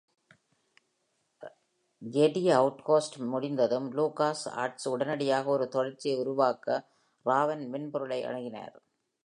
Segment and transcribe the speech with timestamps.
[2.01, 6.87] "JD Outcast" முடிந்ததும், LucasArts உடனடியாக ஒரு தொடர்ச்சியை உருவாக்க
[7.25, 8.75] ராவன் மென்பொருளை அணுகினார்.